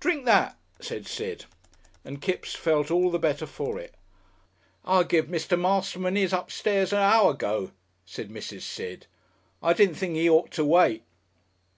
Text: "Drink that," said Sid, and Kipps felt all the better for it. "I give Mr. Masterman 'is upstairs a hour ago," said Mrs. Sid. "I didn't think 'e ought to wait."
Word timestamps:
"Drink 0.00 0.24
that," 0.24 0.58
said 0.80 1.06
Sid, 1.06 1.44
and 2.04 2.20
Kipps 2.20 2.52
felt 2.52 2.90
all 2.90 3.12
the 3.12 3.18
better 3.20 3.46
for 3.46 3.78
it. 3.78 3.94
"I 4.84 5.04
give 5.04 5.26
Mr. 5.28 5.56
Masterman 5.56 6.16
'is 6.16 6.32
upstairs 6.32 6.92
a 6.92 6.96
hour 6.96 7.30
ago," 7.30 7.70
said 8.04 8.28
Mrs. 8.28 8.62
Sid. 8.62 9.06
"I 9.62 9.72
didn't 9.72 9.94
think 9.94 10.16
'e 10.16 10.28
ought 10.28 10.50
to 10.50 10.64
wait." 10.64 11.04